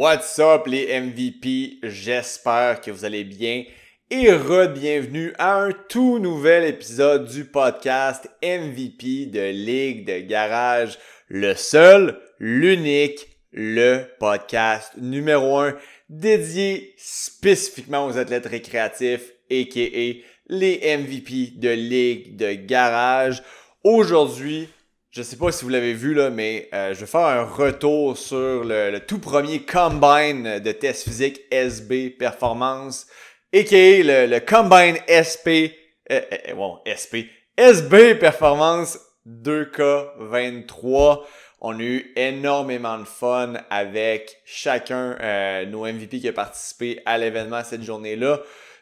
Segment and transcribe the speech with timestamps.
[0.00, 1.80] What's up les MVP?
[1.82, 3.64] J'espère que vous allez bien
[4.12, 11.00] et re-bienvenue à un tout nouvel épisode du podcast MVP de Ligue de Garage.
[11.26, 15.74] Le seul, l'unique, le podcast numéro un
[16.08, 20.22] dédié spécifiquement aux athlètes récréatifs a.k.a.
[20.46, 23.42] les MVP de Ligue de Garage.
[23.82, 24.68] Aujourd'hui,
[25.10, 28.16] je sais pas si vous l'avez vu là, mais euh, je vais faire un retour
[28.16, 33.06] sur le, tout premier combine de test physique SB Performance,
[33.54, 35.72] aka le, le combine SP,
[36.54, 38.98] bon, SP, SB Performance
[39.28, 41.24] 2K23.
[41.60, 47.18] On a eu énormément de fun avec chacun euh, nos MVP qui a participé à
[47.18, 48.40] l'événement cette journée-là.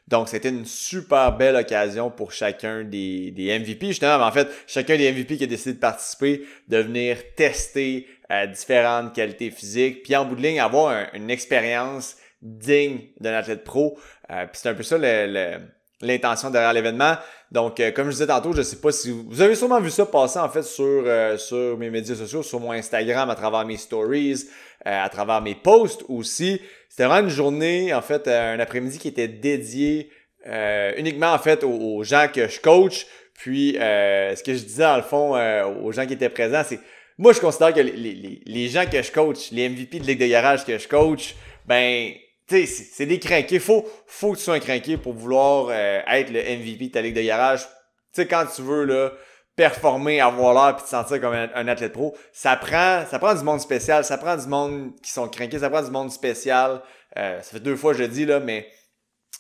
[0.09, 3.89] Donc, c'était une super belle occasion pour chacun des, des MVP.
[3.89, 8.47] Justement, en fait, chacun des MVP qui a décidé de participer, de venir tester euh,
[8.47, 13.99] différentes qualités physiques, puis en bout de ligne, avoir une expérience digne d'un athlète pro.
[14.31, 14.99] Euh, puis c'est un peu ça
[16.01, 17.15] l'intention derrière l'événement.
[17.51, 19.91] Donc, euh, comme je disais tantôt, je sais pas si vous, vous avez sûrement vu
[19.91, 21.05] ça passer en fait sur
[21.39, 24.49] sur mes médias sociaux, sur mon Instagram, à travers mes stories,
[24.85, 26.61] à travers mes posts aussi.
[26.97, 30.11] C'était vraiment une journée, en fait, euh, un après-midi qui était dédié
[30.47, 33.07] euh, uniquement, en fait, aux, gens que je coach.
[33.35, 35.37] Puis, euh, ce que je disais, dans le fond,
[35.83, 36.81] aux gens qui étaient présents, c'est...
[37.19, 40.21] Moi, je considère que les, les, les, gens que je coach, les MVP de Ligue
[40.21, 41.35] de garage que je coach,
[41.67, 42.13] ben,
[42.49, 43.59] sais, c'est des crinqués.
[43.59, 47.17] Faut, faut que tu sois un crinqué pour vouloir être le MVP de ta Ligue
[47.17, 47.63] de garage.
[48.13, 49.13] Tu sais, quand tu veux, là,
[49.57, 53.43] performer, avoir l'air puis te sentir comme un, athlète pro, ça prend ça prend du
[53.43, 56.83] monde spécial, ça prend du monde qui sont craqués, ça prend du monde spécial.
[57.17, 58.69] Euh, ça fait deux fois que je le dis là, mais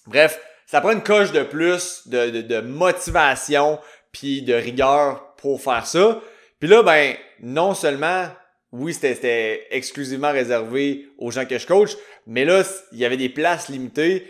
[0.07, 3.79] bref, ça prend une coche de plus de, de, de motivation
[4.11, 6.19] puis de rigueur pour faire ça.
[6.59, 8.29] Puis là, ben, non seulement,
[8.79, 11.97] oui, c'était exclusivement réservé aux gens que je coach,
[12.27, 14.27] mais là, il y avait des places limitées.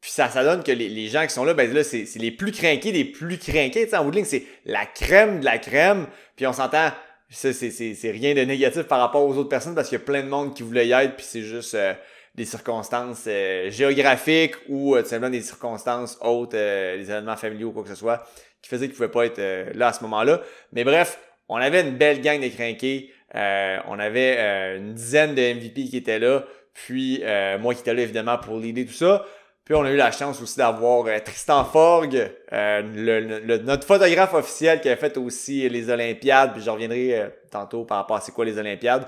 [0.00, 2.52] Puis ça, ça donne que les, gens qui sont là, ben là, c'est les plus
[2.52, 3.84] craqués des plus craqués.
[3.84, 6.06] Tu sais, en bout de ligne, c'est la crème de la crème.
[6.36, 6.90] Puis on s'entend,
[7.28, 10.28] c'est rien de négatif par rapport aux autres personnes parce qu'il y a plein de
[10.28, 11.92] monde qui voulait y être, puis c'est juste euh,
[12.34, 17.68] des circonstances euh, géographiques ou euh, tout simplement des circonstances autres, euh, des événements familiaux
[17.68, 18.26] ou quoi que ce soit,
[18.62, 20.42] qui faisaient qu'ils pouvaient pas être là à ce moment-là.
[20.72, 23.12] Mais bref, on avait une belle gang de crinqués.
[23.34, 26.44] On avait une dizaine de MVP qui étaient là.
[26.74, 27.22] Puis
[27.60, 29.24] moi qui étais là évidemment pour l'idée tout ça.
[29.70, 34.34] Puis on a eu la chance aussi d'avoir euh, Tristan Forgue, euh, le, notre photographe
[34.34, 36.54] officiel qui a fait aussi les Olympiades.
[36.54, 39.06] Puis je reviendrai euh, tantôt par rapport à c'est quoi les Olympiades.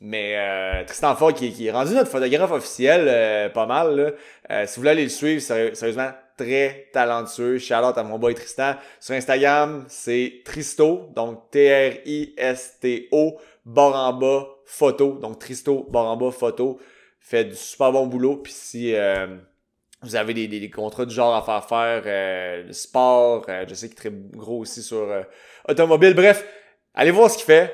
[0.00, 0.34] Mais
[0.86, 4.14] Tristan Forgue qui, est rendu notre photographe officiel pas mal.
[4.48, 7.58] si vous voulez aller le suivre, sérieusement, très talentueux.
[7.58, 8.74] Shout out à mon boy Tristan.
[8.98, 15.18] Sur Instagram, c'est Tristo, donc T-R-I-S-T-O, bas photo.
[15.20, 16.78] Donc Tristo, bas photo.
[17.20, 18.36] Fait du super bon boulot.
[18.36, 18.94] Puis si
[20.02, 23.74] vous avez des, des, contrats du genre à faire faire, euh, le sport, euh, je
[23.74, 25.22] sais qu'il est très gros aussi sur euh,
[25.68, 26.14] automobile.
[26.14, 26.44] Bref,
[26.94, 27.70] allez voir ce qu'il fait,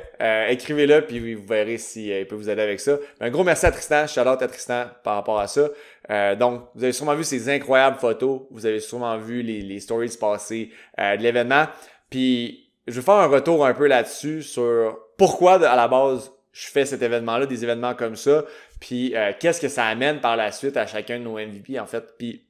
[0.51, 2.99] écrivez-le, puis vous verrez s'il il peut vous aider avec ça.
[3.21, 5.69] un gros merci à Tristan, shout out à Tristan par rapport à ça.
[6.37, 10.17] donc, vous avez sûrement vu ces incroyables photos, vous avez sûrement vu les, les stories
[10.21, 11.67] passées de l'événement.
[12.11, 16.69] Puis, je vais faire un retour un peu là-dessus sur pourquoi à la base je
[16.69, 18.45] fais cet événement-là, des événements comme ça,
[18.81, 21.87] puis euh, qu'est-ce que ça amène par la suite à chacun de nos MVP en
[21.87, 22.17] fait.
[22.17, 22.47] Puis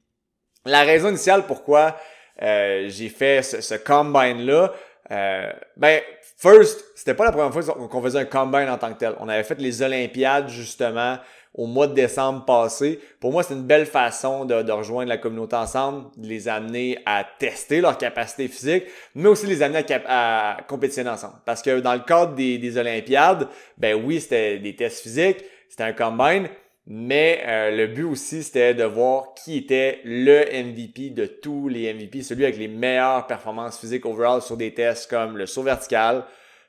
[0.65, 1.97] la raison initiale pourquoi
[2.41, 4.73] euh, j'ai fait ce, combine-là,
[5.11, 6.01] euh, ben
[6.37, 9.13] first, c'était pas la première fois qu'on faisait un combine en tant que tel.
[9.19, 11.17] On avait fait les Olympiades justement
[11.53, 12.99] au mois de décembre passé.
[13.19, 16.99] Pour moi, c'est une belle façon de, de, rejoindre la communauté ensemble, de les amener
[17.05, 18.83] à tester leur capacité physique,
[19.15, 21.35] mais aussi les amener à, à compétitionner ensemble.
[21.45, 23.47] Parce que dans le cadre des, des Olympiades,
[23.77, 26.47] ben oui, c'était des tests physiques, c'était un combine,
[26.89, 31.93] mais euh, le but aussi, c'était de voir qui était le MVP de tous les
[31.93, 36.23] MVP, celui avec les meilleures performances physiques overall sur des tests comme le saut vertical,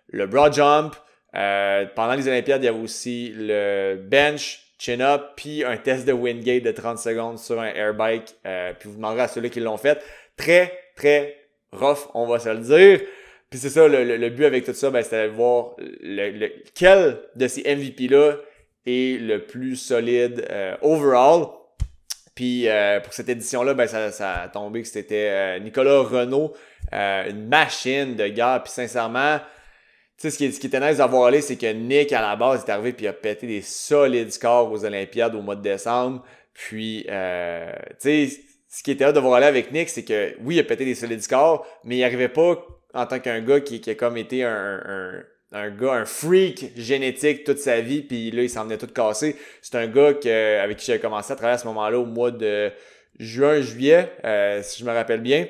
[0.09, 0.97] le broad jump.
[1.37, 6.13] Euh, pendant les Olympiades, il y avait aussi le bench, chin-up, puis un test de
[6.13, 8.37] Wingate de 30 secondes sur un airbike.
[8.47, 10.03] Euh, puis vous demanderez à ceux-là qui l'ont fait.
[10.37, 11.37] Très, très
[11.73, 13.01] rough, on va se le dire.
[13.51, 17.49] Puis c'est ça, le, but avec tout ça, ben, c'était de voir le, quel de
[17.49, 18.37] ces MVP-là
[18.87, 21.47] est le plus solide euh, overall.
[22.35, 26.55] Puis euh, pour cette édition-là, ben, ça, ça a tombé que c'était Nicolas Renault,
[26.93, 28.61] une machine de gars.
[28.63, 29.39] Puis sincèrement,
[30.19, 32.93] sais, ce qui, était nice d'avoir allé, c'est que Nick, à la base, est arrivé
[32.93, 36.25] puis il a pété des solides scores aux Olympiades au mois de décembre.
[36.53, 40.57] Puis, euh, tu sais, ce qui était hâte de voir avec Nick, c'est que oui,
[40.57, 43.81] il a pété des solides scores, mais il arrivait pas en tant qu'un gars qui,
[43.81, 45.23] qui, a comme été un, un,
[45.53, 49.37] un gars, un freak génétique toute sa vie, puis là, il s'en venait tout cassé.
[49.63, 52.31] C'est un gars que, avec qui j'avais commencé à travailler à ce moment-là au mois
[52.31, 52.71] de
[53.19, 55.47] juin, juillet, euh, si je me rappelle bien.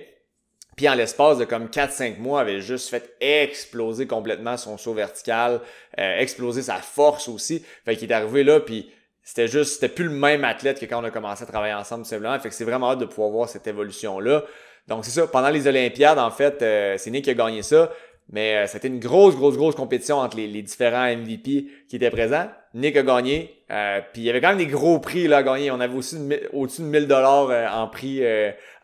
[0.78, 5.60] Puis en l'espace de comme 4-5 mois, avait juste fait exploser complètement son saut vertical,
[5.98, 7.64] euh, exploser sa force aussi.
[7.84, 8.88] Fait qu'il est arrivé là, puis
[9.24, 12.04] c'était juste, c'était plus le même athlète que quand on a commencé à travailler ensemble,
[12.04, 12.38] tout simplement.
[12.38, 14.44] Fait que c'est vraiment hâte de pouvoir voir cette évolution-là.
[14.86, 17.90] Donc c'est ça, pendant les Olympiades, en fait, euh, c'est Nick qui a gagné ça.
[18.30, 22.48] Mais euh, c'était une grosse, grosse, grosse compétition entre les, différents MVP qui étaient présents.
[22.74, 23.62] Nick a gagné.
[23.70, 25.70] Euh, puis il y avait quand même des gros prix là, à gagner.
[25.70, 26.18] On avait aussi
[26.52, 28.22] au-dessus de 1000 dollars euh, en prix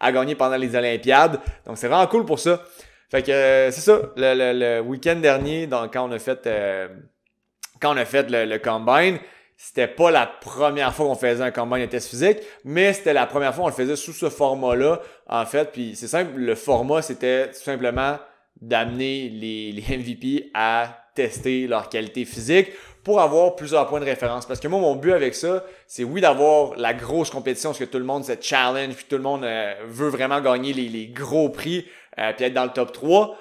[0.00, 1.40] à gagner pendant les Olympiades.
[1.66, 2.62] Donc c'est vraiment cool pour ça.
[3.10, 4.00] Fait que c'est ça.
[4.16, 6.48] Le, week-end dernier, donc, quand on a fait
[7.80, 9.18] quand on a fait le, combine,
[9.58, 13.26] c'était pas la première fois qu'on faisait un combine de test physique, mais c'était la
[13.26, 15.70] première fois qu'on le faisait sous ce format-là, en fait.
[15.70, 18.18] Puis c'est simple, le format, c'était tout simplement
[18.60, 22.72] d'amener les, les MVP à tester leur qualité physique
[23.04, 24.46] pour avoir plusieurs points de référence.
[24.46, 27.84] Parce que moi, mon but avec ça, c'est oui d'avoir la grosse compétition, parce que
[27.84, 31.06] tout le monde se challenge, puis tout le monde euh, veut vraiment gagner les, les
[31.08, 31.86] gros prix,
[32.18, 33.36] euh, puis être dans le top 3.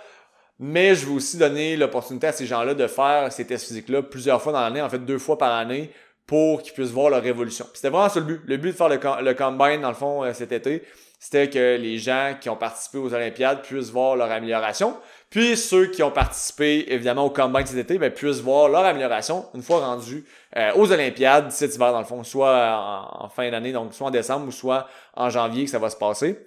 [0.59, 4.41] Mais je veux aussi donner l'opportunité à ces gens-là de faire ces tests physiques-là plusieurs
[4.41, 5.89] fois dans l'année, en fait deux fois par année,
[6.27, 7.65] pour qu'ils puissent voir leur évolution.
[7.73, 8.41] C'était vraiment ça le but.
[8.45, 10.83] Le but de faire le, le combine, dans le fond, euh, cet été,
[11.23, 14.97] c'était que les gens qui ont participé aux Olympiades puissent voir leur amélioration.
[15.29, 19.45] Puis ceux qui ont participé évidemment au combine cet été ben, puissent voir leur amélioration
[19.53, 20.25] une fois rendus
[20.57, 24.11] euh, aux Olympiades cet hiver dans le fond, soit en, fin d'année, donc soit en
[24.11, 26.37] décembre ou soit en janvier que ça va se passer.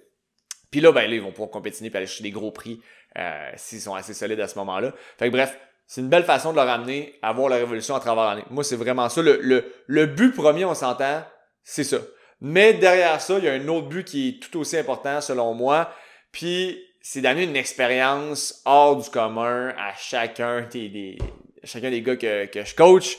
[0.70, 2.82] Puis là, ben là, ils vont pouvoir compétiner et aller chercher des gros prix
[3.16, 4.92] euh, s'ils sont assez solides à ce moment-là.
[5.18, 8.00] Fait que bref, c'est une belle façon de leur amener à voir leur évolution à
[8.00, 8.44] travers l'année.
[8.50, 9.22] Moi, c'est vraiment ça.
[9.22, 11.22] Le, le, le but premier, on s'entend,
[11.64, 11.96] c'est ça.
[12.40, 15.54] Mais derrière ça, il y a un autre but qui est tout aussi important selon
[15.54, 15.90] moi.
[16.32, 21.18] Puis c'est d'amener une expérience hors du commun à chacun des,
[21.64, 23.16] chacun des gars que, que je coach,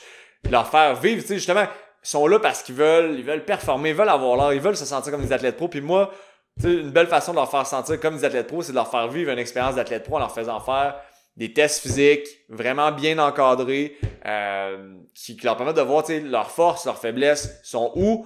[0.50, 3.90] leur faire vivre, tu sais, justement, ils sont là parce qu'ils veulent, ils veulent performer,
[3.90, 5.68] ils veulent avoir l'air, ils veulent se sentir comme des athlètes pro.
[5.68, 6.12] Puis moi,
[6.60, 8.78] tu sais, une belle façon de leur faire sentir comme des athlètes pro, c'est de
[8.78, 10.96] leur faire vivre une expérience d'athlète pro en leur faisant faire
[11.36, 16.50] des tests physiques vraiment bien encadrés, euh, qui, leur permettent de voir, tu sais, leurs
[16.50, 18.26] forces, leurs faiblesses sont où,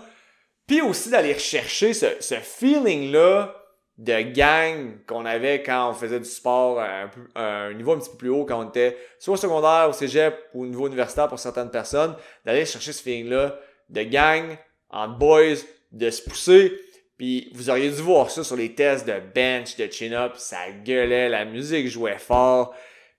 [0.72, 3.54] puis aussi d'aller rechercher ce, ce feeling-là
[3.98, 8.16] de gang qu'on avait quand on faisait du sport à un, niveau un petit peu
[8.16, 11.40] plus haut, quand on était soit au secondaire, au cégep ou au niveau universitaire pour
[11.40, 12.16] certaines personnes,
[12.46, 13.60] d'aller chercher ce feeling-là
[13.90, 14.58] de gang,
[14.90, 15.58] en boys,
[15.92, 16.72] de se pousser.
[17.18, 21.28] Puis vous auriez dû voir ça sur les tests de bench, de chin-up, ça gueulait,
[21.28, 22.74] la musique jouait fort.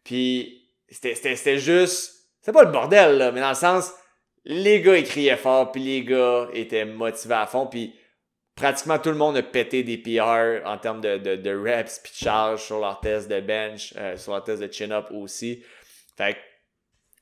[0.05, 2.15] Puis c'était juste...
[2.41, 3.93] C'est pas le bordel, là, mais dans le sens,
[4.45, 7.95] les gars ils criaient fort, puis les gars étaient motivés à fond, puis
[8.55, 12.13] pratiquement tout le monde a pété des PR en termes de, de, de reps puis
[12.13, 15.63] de charge sur leur test de bench, euh, sur leur test de chin-up aussi.
[16.17, 16.39] Fait que,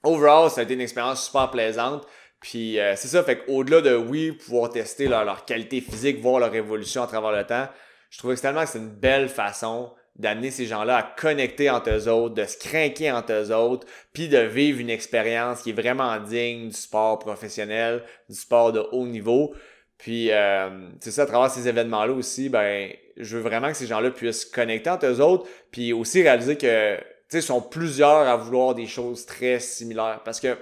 [0.03, 2.07] overall, ça a été une expérience super plaisante.
[2.41, 6.41] Puis euh, c'est ça, fait qu'au-delà de oui, pouvoir tester leur, leur, qualité physique, voir
[6.41, 7.69] leur évolution à travers le temps,
[8.09, 11.91] je trouvais que tellement que c'est une belle façon d'amener ces gens-là à connecter entre
[11.91, 15.81] eux autres, de se craquer entre eux autres, puis de vivre une expérience qui est
[15.81, 19.55] vraiment digne du sport professionnel, du sport de haut niveau.
[19.97, 23.87] Puis, euh, c'est ça, à travers ces événements-là aussi, ben, je veux vraiment que ces
[23.87, 28.37] gens-là puissent connecter entre eux autres, puis aussi réaliser que, tu sais, sont plusieurs à
[28.37, 30.21] vouloir des choses très similaires.
[30.25, 30.57] Parce que,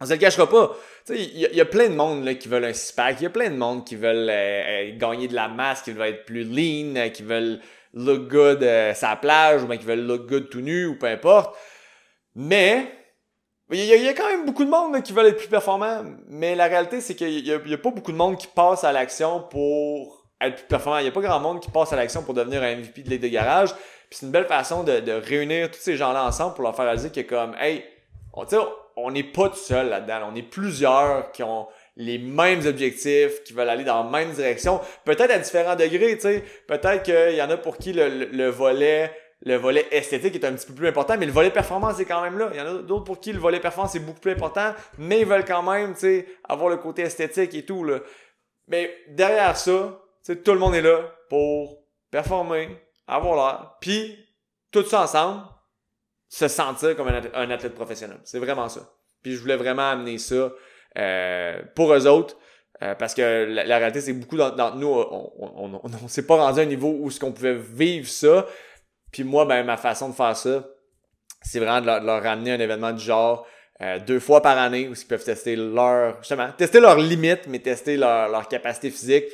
[0.00, 0.76] on se le cachera pas.
[1.06, 3.26] Tu sais, il y, a plein de monde là, qui veulent un six-pack, il y
[3.26, 6.24] a plein de monde qui veulent euh, euh, gagner de la masse, qui veulent être
[6.24, 7.60] plus lean, qui veulent
[7.94, 11.06] look good euh, sa plage, ou bien qui veulent look good tout nu, ou peu
[11.06, 11.56] importe.
[12.34, 12.92] Mais,
[13.70, 16.66] il y, a, quand même beaucoup de monde qui veulent être plus performants, mais la
[16.66, 20.56] réalité, c'est qu'il n'y a, pas beaucoup de monde qui passe à l'action pour être
[20.56, 20.98] plus performant.
[20.98, 23.10] Il n'y a pas grand monde qui passe à l'action pour devenir un MVP de
[23.10, 23.74] l'aide de garage.
[23.74, 27.10] Puis c'est une belle façon de, réunir tous ces gens-là ensemble pour leur faire réaliser
[27.10, 27.84] que comme, hey,
[28.96, 30.30] on n'est pas tout seul là-dedans.
[30.32, 31.66] On est plusieurs qui ont
[31.98, 34.80] les mêmes objectifs, qui veulent aller dans la même direction.
[35.04, 36.44] Peut-être à différents degrés, tu sais.
[36.68, 39.12] Peut-être qu'il y en a pour qui le, volet
[39.42, 42.22] le volet esthétique est un petit peu plus important, mais le volet performance est quand
[42.22, 42.50] même là.
[42.52, 45.20] Il y en a d'autres pour qui le volet performance est beaucoup plus important, mais
[45.20, 47.98] ils veulent quand même, tu sais, avoir le côté esthétique et tout, là.
[48.68, 52.68] Mais derrière ça, tu sais, tout le monde est là pour performer,
[53.06, 54.24] avoir l'air, puis
[54.70, 55.42] tout ça ensemble,
[56.28, 58.18] se sentir comme un athlète, professionnel.
[58.24, 58.80] C'est vraiment ça.
[59.22, 60.52] Puis je voulais vraiment amener ça
[60.96, 62.36] euh, pour eux autres.
[62.82, 66.60] Euh, parce que la, réalité, c'est que beaucoup d'entre nous, on, on, s'est pas rendu
[66.60, 68.46] à un niveau où ce qu'on pouvait vivre ça.
[69.10, 70.64] Puis moi, ben, ma façon de faire ça,
[71.42, 73.46] c'est vraiment de leur, ramener un événement du genre
[73.80, 77.58] euh, deux fois par année où ils peuvent tester leur, justement, tester leurs limites, mais
[77.58, 79.24] tester leur, leur capacité physique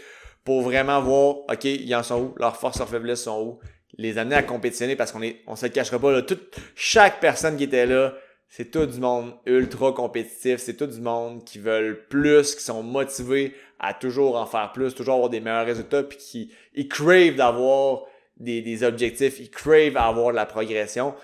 [0.45, 3.59] pour vraiment voir, OK, ils en sont où, leurs forces, leurs faiblesses sont où,
[3.97, 7.21] les amener à compétitionner parce qu'on est, on se le cachera pas, là, toute, chaque
[7.21, 8.15] personne qui était là,
[8.57, 12.85] c'est tout du monde ultra compétitif, c'est tout du monde qui veulent plus, qui sont
[12.85, 18.05] motivés à toujours en faire plus, toujours avoir des meilleurs résultats, puis qui ils d'avoir
[18.37, 21.17] des, des objectifs, ils crave à avoir de la progression.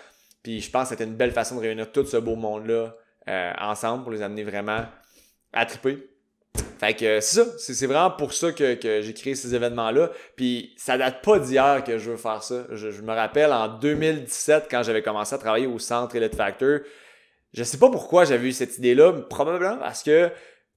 [0.42, 2.96] Puis je pense que c'était une belle façon de réunir tout ce beau monde-là
[3.28, 4.86] euh, ensemble pour les amener vraiment
[5.52, 6.10] à triper.
[6.80, 10.10] Fait que c'est ça, c'est vraiment pour ça que, que j'ai créé ces événements-là.
[10.34, 12.64] Puis ça date pas d'hier que je veux faire ça.
[12.72, 16.80] Je, me rappelle en 2017 quand j'avais commencé à travailler au centre Elite Factor.
[17.52, 20.30] Je sais pas pourquoi j'avais eu cette idée-là, probablement parce que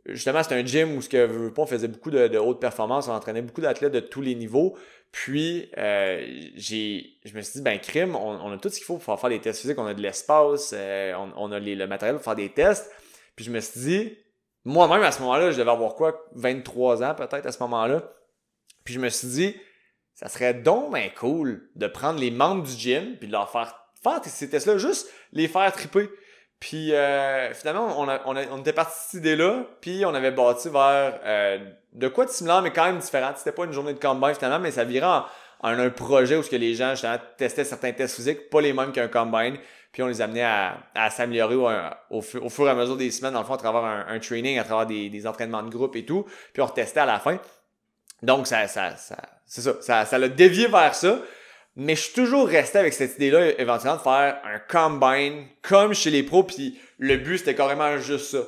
[0.06, 3.42] justement c'est un gym où ce que on faisait beaucoup de, haute performance, on entraînait
[3.42, 4.76] beaucoup d'athlètes de tous les niveaux.
[5.12, 6.26] Puis, euh,
[6.56, 9.30] j'ai, je me suis dit, ben, crime, on, a tout ce qu'il faut pour faire
[9.30, 9.78] des tests physiques.
[9.78, 12.90] On a de l'espace, euh, on, a le matériel pour faire des tests.
[13.36, 14.18] Puis, je me suis dit,
[14.66, 18.12] moi-même, à ce moment-là, je devais avoir quoi, 23 ans peut-être à ce moment-là.
[18.84, 19.56] Puis, je me suis dit,
[20.16, 23.80] ça serait donc ben cool de prendre les membres du gym puis de leur faire
[24.04, 26.10] faire ces tests-là, juste les faire triper.
[26.64, 30.32] Puis euh, finalement, on, a, on, on, était parti de cette idée-là, puis on avait
[30.32, 31.58] bâti vers euh,
[31.92, 33.34] de quoi de similaire, mais quand même différent.
[33.36, 35.26] C'était pas une journée de combine finalement, mais ça virait en,
[35.62, 38.94] un projet où ce que les gens justement testaient certains tests physiques, pas les mêmes
[38.94, 39.58] qu'un combine,
[39.92, 41.58] puis on les amenait à, à s'améliorer
[42.10, 44.64] au, fur et à mesure des semaines, dans le fond, à travers un, training, à
[44.64, 47.40] travers des, des, entraînements de groupe et tout, puis on retestait à la fin.
[48.22, 51.20] Donc ça, ça, ça c'est ça, ça, ça l'a dévié vers ça.
[51.76, 56.12] Mais je suis toujours resté avec cette idée-là, éventuellement, de faire un combine comme chez
[56.12, 58.44] les pros, puis le but, c'était carrément juste ça.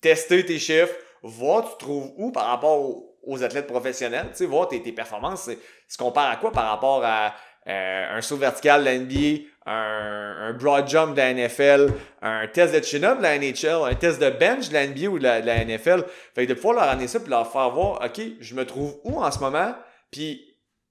[0.00, 2.80] Tester tes chiffres, voir tu trouves où par rapport
[3.22, 5.50] aux, athlètes professionnels, tu sais, voir tes, tes performances,
[5.86, 7.34] se compare à quoi par rapport à
[7.68, 12.46] euh, un saut vertical de la NBA, un, un, broad jump de la NFL, un
[12.46, 15.24] test de chin-up de la NHL, un test de bench de la NBA ou de
[15.24, 16.04] la, de la NFL.
[16.34, 18.98] Fait que de pouvoir leur amener ça puis leur faire voir, OK, je me trouve
[19.04, 19.74] où en ce moment,
[20.10, 20.48] puis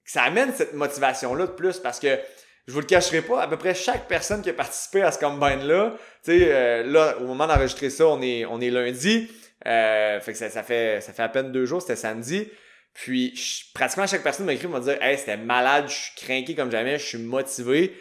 [0.08, 2.18] ça amène cette motivation-là de plus parce que
[2.66, 5.18] je vous le cacherai pas, à peu près chaque personne qui a participé à ce
[5.18, 9.30] combine-là, tu sais, euh, là, au moment d'enregistrer ça, on est, on est lundi,
[9.66, 12.48] euh, fait que ça, fait, ça fait à peine deux jours, c'était samedi.
[12.94, 16.70] Puis, pratiquement chaque personne m'a écrit me dire, hey, c'était malade, je suis craqué comme
[16.70, 17.88] jamais, je suis motivé.
[17.88, 17.98] Puis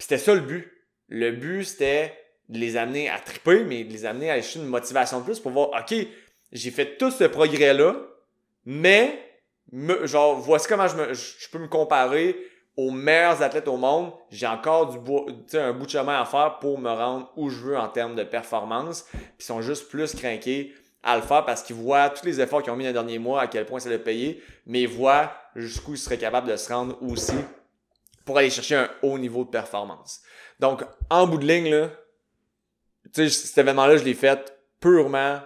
[0.00, 0.70] c'était ça le but.
[1.08, 2.12] Le but, c'était
[2.48, 5.40] de les amener à triper, mais de les amener à acheter une motivation de plus
[5.40, 5.96] pour voir, OK,
[6.52, 7.96] j'ai fait tout ce progrès-là,
[8.64, 9.25] mais
[9.72, 12.36] genre, voici comment je, me, je peux me comparer
[12.76, 14.12] aux meilleurs athlètes au monde.
[14.30, 17.56] J'ai encore du bout, un bout de chemin à faire pour me rendre où je
[17.56, 19.06] veux en termes de performance.
[19.10, 22.62] Puis ils sont juste plus craqués à le faire parce qu'ils voient tous les efforts
[22.62, 24.88] qu'ils ont mis dans les derniers mois, à quel point ça l'a payé, mais ils
[24.88, 27.36] voient jusqu'où ils seraient capables de se rendre aussi
[28.24, 30.20] pour aller chercher un haut niveau de performance.
[30.58, 31.90] Donc, en bout de ligne, là,
[33.12, 35.40] cet événement-là, je l'ai fait purement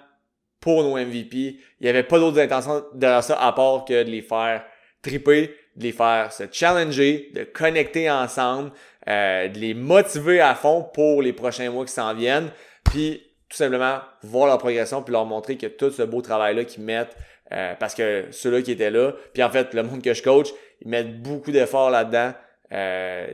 [0.61, 1.37] pour nos MVP.
[1.37, 4.65] Il n'y avait pas d'autres intentions derrière ça à part que de les faire
[5.03, 8.71] triper, de les faire se challenger, de connecter ensemble,
[9.09, 12.51] euh, de les motiver à fond pour les prochains mois qui s'en viennent,
[12.85, 16.85] puis tout simplement voir leur progression puis leur montrer que tout ce beau travail-là qu'ils
[16.85, 17.17] mettent,
[17.53, 20.49] euh, parce que ceux-là qui étaient là, puis en fait, le monde que je coach,
[20.83, 22.33] ils mettent beaucoup d'efforts là-dedans.
[22.73, 23.33] Euh,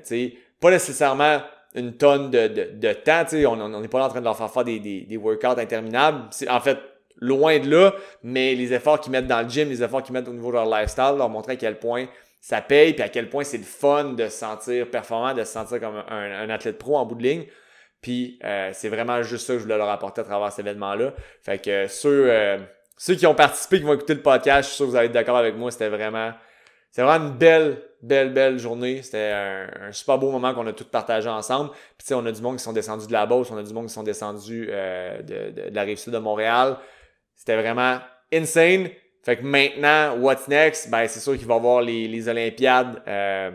[0.60, 1.42] pas nécessairement
[1.74, 4.64] une tonne de, de, de temps, on n'est pas en train de leur faire faire
[4.64, 6.30] des, des, des workouts interminables.
[6.48, 6.78] En fait,
[7.18, 10.28] loin de là, mais les efforts qu'ils mettent dans le gym, les efforts qu'ils mettent
[10.28, 12.06] au niveau de leur lifestyle, leur montrer à quel point
[12.40, 15.52] ça paye, puis à quel point c'est le fun de se sentir performant, de se
[15.52, 17.46] sentir comme un, athlète pro en bout de ligne.
[18.00, 21.12] Puis euh, c'est vraiment juste ça que je voulais leur apporter à travers cet événement-là.
[21.42, 22.58] Fait que ceux, euh,
[22.96, 25.06] ceux qui ont participé, qui vont écouter le podcast, je suis sûr que vous allez
[25.06, 26.32] être d'accord avec moi, c'était vraiment,
[26.92, 29.02] c'est vraiment une belle, belle, belle journée.
[29.02, 31.70] C'était un, super beau moment qu'on a tous partagé ensemble.
[31.70, 33.62] Puis tu sais, on a du monde qui sont descendus de la Beauce, on a
[33.64, 36.76] du monde qui sont descendus euh, de, de, de, la rive sud de Montréal.
[37.36, 37.98] C'était vraiment
[38.32, 38.88] insane.
[39.26, 40.88] Fait que maintenant, what's next?
[40.88, 43.50] Ben, c'est sûr qu'il va y avoir les, les Olympiades euh,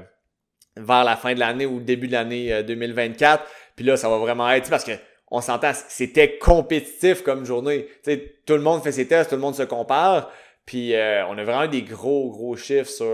[0.75, 3.41] vers la fin de l'année ou début de l'année 2024.
[3.41, 3.45] Euh,
[3.75, 4.91] Puis là, ça va vraiment être parce que
[5.33, 7.87] on s'entend, c'était compétitif comme journée.
[8.03, 10.29] sais, tout le monde fait ses tests, tout le monde se compare.
[10.65, 13.05] Puis euh, on a vraiment des gros, gros chiffres sur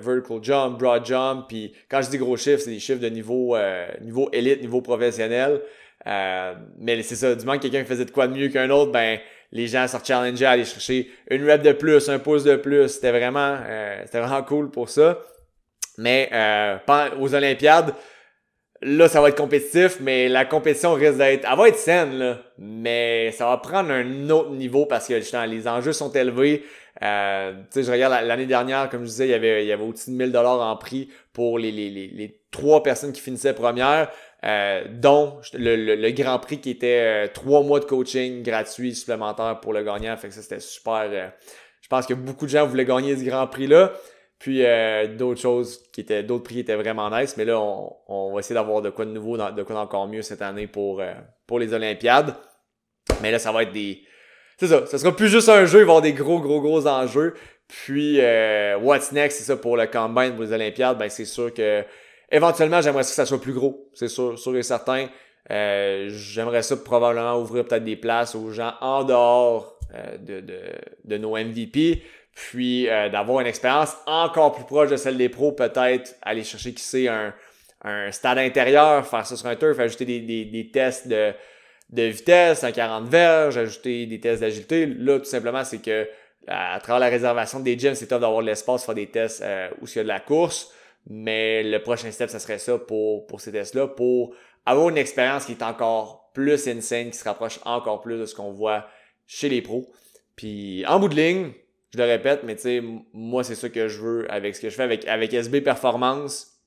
[0.00, 1.44] vertical jump, broad jump.
[1.46, 3.54] Puis quand je dis gros chiffres, c'est des chiffres de niveau,
[4.00, 5.60] niveau élite, niveau professionnel.
[6.06, 9.18] mais c'est ça, du moment que quelqu'un faisait de quoi de mieux qu'un autre, ben
[9.52, 12.88] les gens se challenger à aller chercher une rep de plus, un pouce de plus.
[12.88, 15.18] C'était vraiment, euh, c'était vraiment cool pour ça.
[15.96, 16.76] Mais euh,
[17.18, 17.94] aux Olympiades,
[18.82, 21.46] là, ça va être compétitif, mais la compétition risque d'être.
[21.50, 25.14] Elle va être saine, là, mais ça va prendre un autre niveau parce que
[25.46, 26.64] les enjeux sont élevés.
[27.02, 29.72] Euh, tu sais, je regarde l'année dernière, comme je disais, il y avait, il y
[29.72, 33.54] avait au-dessus de 1000 dollars en prix pour les, les, les, trois personnes qui finissaient
[33.54, 34.10] première.
[34.44, 39.72] Euh, dont le, Grand Prix qui était euh, trois mois de coaching gratuit supplémentaire pour
[39.72, 40.16] le gagnant.
[40.16, 41.08] Fait que ça, c'était super.
[41.10, 41.28] Euh,
[41.80, 43.92] je pense que beaucoup de gens voulaient gagner ce Grand Prix-là.
[44.38, 47.36] Puis euh, d'autres choses qui étaient, d'autres prix qui étaient vraiment nice.
[47.36, 50.22] Mais là, on, on va essayer d'avoir de quoi de nouveau, de quoi d'encore mieux
[50.22, 51.02] cette année pour,
[51.48, 52.36] pour les Olympiades.
[53.20, 54.02] Mais là, ça va être des.
[54.58, 54.86] C'est ça.
[54.86, 57.34] Ça sera plus juste un jeu, il va y avoir des gros, gros, gros enjeux.
[57.68, 60.98] Puis euh, what's next, c'est ça pour le combine pour les Olympiades.
[60.98, 61.84] Ben c'est sûr que
[62.30, 63.88] éventuellement, j'aimerais que ça soit plus gros.
[63.94, 65.06] C'est sûr, sûr et certain.
[65.50, 69.78] Euh, j'aimerais ça probablement ouvrir peut-être des places aux gens en dehors
[70.20, 70.60] de, de,
[71.04, 72.02] de nos MVP
[72.38, 76.72] puis euh, d'avoir une expérience encore plus proche de celle des pros, peut-être aller chercher
[76.72, 77.34] qui sait un,
[77.82, 81.32] un stade intérieur, faire ça sur un turf, ajouter des, des, des tests de,
[81.90, 84.86] de vitesse, un 40 verges, ajouter des tests d'agilité.
[84.86, 86.08] Là, tout simplement, c'est que
[86.46, 89.44] à travers la réservation des gyms, c'est top d'avoir de l'espace, faire des tests
[89.80, 90.72] où il y a de la course.
[91.06, 94.34] Mais le prochain step, ça serait ça pour, pour ces tests-là, pour
[94.66, 98.34] avoir une expérience qui est encore plus insane, qui se rapproche encore plus de ce
[98.34, 98.86] qu'on voit
[99.26, 99.90] chez les pros.
[100.36, 101.52] Puis en bout de ligne,
[101.92, 104.68] je le répète, mais tu sais, moi, c'est ça que je veux avec ce que
[104.68, 106.60] je fais avec, avec SB Performance.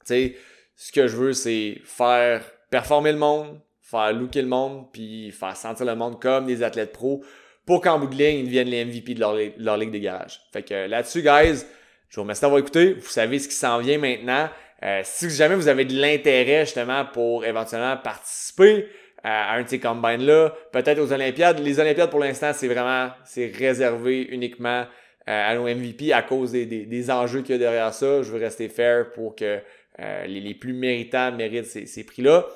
[0.00, 0.36] Tu sais,
[0.76, 5.56] ce que je veux, c'est faire performer le monde, faire looker le monde, puis faire
[5.56, 7.22] sentir le monde comme des athlètes pros
[7.64, 10.40] pour qu'en bout de ligne, ils deviennent les MVP de leur, leur ligue de garage.
[10.52, 11.64] Fait que là-dessus, guys,
[12.08, 12.94] je vous remercie d'avoir écouté.
[12.94, 14.48] Vous savez ce qui s'en vient maintenant.
[14.82, 18.88] Euh, si jamais vous avez de l'intérêt justement pour éventuellement participer,
[19.22, 20.54] à un de ces combines-là.
[20.72, 21.58] Peut-être aux Olympiades.
[21.60, 24.84] Les Olympiades, pour l'instant, c'est vraiment c'est réservé uniquement
[25.28, 28.22] euh, à nos MVP à cause des, des, des enjeux qu'il y a derrière ça.
[28.22, 29.58] Je veux rester fair pour que
[30.00, 32.46] euh, les, les, plus méritants méritent ces, ces prix-là.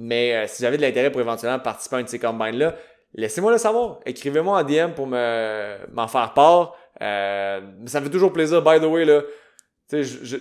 [0.00, 2.76] Mais euh, si j'avais de l'intérêt pour éventuellement participer à un de ces combines-là,
[3.14, 4.00] laissez-moi le savoir.
[4.06, 6.76] Écrivez-moi en DM pour me m'en faire part.
[7.00, 7.60] ça
[8.00, 9.22] me fait toujours plaisir, by the way, là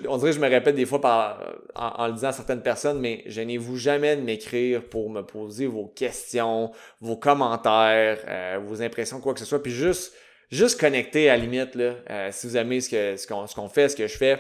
[0.08, 1.42] on dirait que je me répète des fois par,
[1.76, 5.88] en, le disant à certaines personnes, mais gênez-vous jamais de m'écrire pour me poser vos
[5.88, 9.62] questions, vos commentaires, euh, vos impressions, quoi que ce soit.
[9.62, 10.14] Puis juste,
[10.52, 13.56] juste connecter à la limite, là, euh, si vous aimez ce que ce qu'on ce
[13.56, 14.40] qu'on fait, ce que je fais.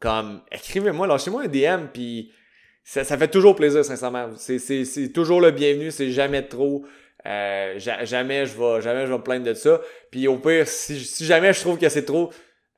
[0.00, 2.32] Comme écrivez-moi, lâchez-moi un DM, puis
[2.84, 4.30] ça, ça fait toujours plaisir, sincèrement.
[4.36, 6.84] C'est toujours le bienvenu, c'est jamais trop.
[7.24, 9.80] Euh, jamais je vais jamais je vais me plaindre de ça.
[10.10, 12.30] Puis au pire, si, si jamais je trouve que c'est trop,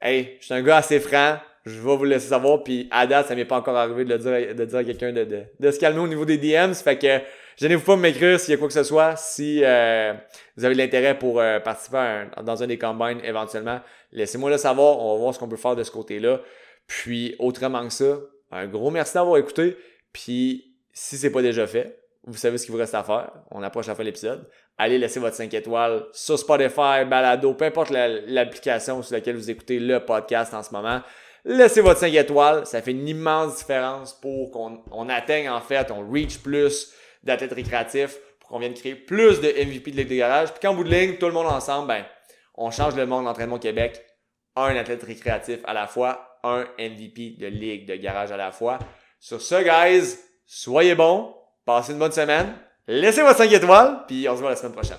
[0.07, 2.63] Hey, je suis un gars assez franc, je vais vous laisser savoir.
[2.63, 5.13] Puis à date, ça m'est pas encore arrivé de, le dire, de dire à quelqu'un
[5.13, 6.75] de, de, de, se calmer au niveau des DMs.
[6.75, 7.21] Fait que
[7.57, 9.17] gênez-vous pas de m'écrire s'il y a quoi que ce soit.
[9.17, 10.13] Si euh,
[10.59, 13.81] vous avez de l'intérêt pour euh, participer dans un des combines éventuellement,
[14.13, 14.99] laissez-moi le savoir.
[14.99, 16.43] On va voir ce qu'on peut faire de ce côté-là.
[16.87, 18.19] Puis autrement que ça,
[18.51, 19.79] un gros merci d'avoir écouté.
[20.15, 23.33] Puis si c'est pas déjà fait, vous savez ce qu'il vous reste à faire.
[23.51, 24.49] On approche la fin de l'épisode
[24.79, 29.79] allez laisser votre 5 étoiles sur Spotify, Balado, peu importe l'application sur laquelle vous écoutez
[29.79, 31.01] le podcast en ce moment.
[31.45, 36.09] Laissez votre 5 étoiles, ça fait une immense différence pour qu'on atteigne en fait, on
[36.11, 40.51] reach plus d'athlètes récréatifs, pour qu'on vienne créer plus de MVP de Ligue de garage.
[40.53, 42.05] Puis qu'en bout de ligne, tout le monde ensemble, ben,
[42.55, 44.05] on change le monde d'entraînement Québec.
[44.57, 48.79] Un athlète récréatif à la fois, un MVP de Ligue de garage à la fois.
[49.27, 51.35] Sur ce, guys, soyez bons,
[51.65, 52.59] passez une bonne semaine.
[52.87, 54.99] Laissez-moi 5 étoiles, puis on se voit la semaine prochaine.